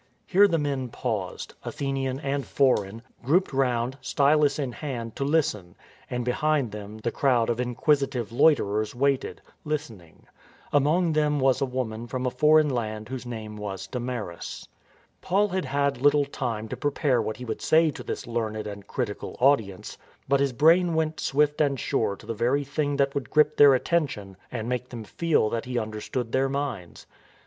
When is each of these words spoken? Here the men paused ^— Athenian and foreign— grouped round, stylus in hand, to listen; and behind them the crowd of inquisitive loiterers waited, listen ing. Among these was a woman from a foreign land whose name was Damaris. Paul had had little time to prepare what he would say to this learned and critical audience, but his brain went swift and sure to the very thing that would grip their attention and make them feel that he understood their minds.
Here 0.27 0.47
the 0.47 0.57
men 0.57 0.89
paused 0.89 1.53
^— 1.55 1.55
Athenian 1.69 2.19
and 2.21 2.43
foreign— 2.43 3.03
grouped 3.23 3.53
round, 3.53 3.99
stylus 4.01 4.57
in 4.57 4.71
hand, 4.71 5.15
to 5.17 5.23
listen; 5.23 5.75
and 6.09 6.25
behind 6.25 6.71
them 6.71 6.97
the 6.97 7.11
crowd 7.11 7.51
of 7.51 7.59
inquisitive 7.61 8.31
loiterers 8.31 8.95
waited, 8.95 9.43
listen 9.63 10.01
ing. 10.01 10.25
Among 10.73 11.13
these 11.13 11.29
was 11.33 11.61
a 11.61 11.67
woman 11.67 12.07
from 12.07 12.25
a 12.25 12.31
foreign 12.31 12.71
land 12.71 13.09
whose 13.09 13.27
name 13.27 13.57
was 13.57 13.85
Damaris. 13.85 14.67
Paul 15.21 15.49
had 15.49 15.65
had 15.65 16.01
little 16.01 16.25
time 16.25 16.67
to 16.69 16.75
prepare 16.75 17.21
what 17.21 17.37
he 17.37 17.45
would 17.45 17.61
say 17.61 17.91
to 17.91 18.01
this 18.01 18.25
learned 18.25 18.65
and 18.65 18.87
critical 18.87 19.37
audience, 19.39 19.99
but 20.27 20.39
his 20.39 20.51
brain 20.51 20.95
went 20.95 21.19
swift 21.19 21.61
and 21.61 21.79
sure 21.79 22.15
to 22.15 22.25
the 22.25 22.33
very 22.33 22.63
thing 22.63 22.95
that 22.97 23.13
would 23.13 23.29
grip 23.29 23.55
their 23.57 23.75
attention 23.75 24.35
and 24.51 24.67
make 24.67 24.89
them 24.89 25.03
feel 25.03 25.47
that 25.51 25.65
he 25.65 25.77
understood 25.77 26.31
their 26.31 26.49
minds. 26.49 27.05